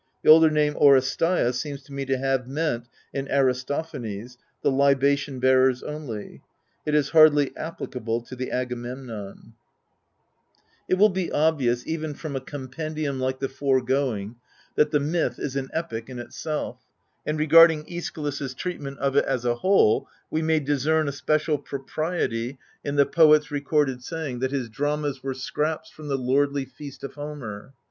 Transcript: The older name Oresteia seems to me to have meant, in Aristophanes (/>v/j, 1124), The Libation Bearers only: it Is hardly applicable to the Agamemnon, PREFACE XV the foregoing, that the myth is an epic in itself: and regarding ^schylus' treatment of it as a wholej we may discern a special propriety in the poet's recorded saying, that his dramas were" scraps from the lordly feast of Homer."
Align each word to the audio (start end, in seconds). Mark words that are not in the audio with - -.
The 0.23 0.31
older 0.31 0.49
name 0.49 0.73
Oresteia 0.77 1.53
seems 1.53 1.83
to 1.83 1.93
me 1.93 2.05
to 2.05 2.17
have 2.17 2.47
meant, 2.47 2.87
in 3.13 3.27
Aristophanes 3.29 4.35
(/>v/j, 4.65 4.69
1124), 4.71 4.71
The 4.71 4.71
Libation 4.71 5.39
Bearers 5.39 5.83
only: 5.83 6.41
it 6.87 6.95
Is 6.95 7.09
hardly 7.11 7.55
applicable 7.55 8.21
to 8.21 8.35
the 8.35 8.49
Agamemnon, 8.51 9.53
PREFACE 9.59 9.59
XV 9.59 10.99
the 12.17 13.51
foregoing, 13.55 14.35
that 14.73 14.89
the 14.89 14.99
myth 14.99 15.37
is 15.37 15.55
an 15.55 15.69
epic 15.71 16.09
in 16.09 16.17
itself: 16.17 16.79
and 17.23 17.37
regarding 17.37 17.83
^schylus' 17.83 18.55
treatment 18.55 18.97
of 18.97 19.15
it 19.15 19.25
as 19.25 19.45
a 19.45 19.53
wholej 19.57 20.07
we 20.31 20.41
may 20.41 20.59
discern 20.59 21.07
a 21.07 21.11
special 21.11 21.59
propriety 21.59 22.57
in 22.83 22.95
the 22.95 23.05
poet's 23.05 23.51
recorded 23.51 24.03
saying, 24.03 24.39
that 24.39 24.49
his 24.49 24.67
dramas 24.67 25.21
were" 25.21 25.35
scraps 25.35 25.91
from 25.91 26.07
the 26.07 26.17
lordly 26.17 26.65
feast 26.65 27.03
of 27.03 27.13
Homer." 27.13 27.73